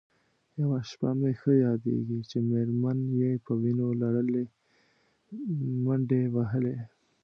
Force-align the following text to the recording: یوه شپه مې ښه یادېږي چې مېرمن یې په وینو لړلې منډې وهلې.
یوه 0.61 0.79
شپه 0.89 1.09
مې 1.19 1.31
ښه 1.39 1.51
یادېږي 1.65 2.19
چې 2.29 2.37
مېرمن 2.49 2.97
یې 3.21 3.31
په 3.45 3.51
وینو 3.61 3.87
لړلې 4.01 4.43
منډې 5.85 6.21
وهلې. 6.35 6.77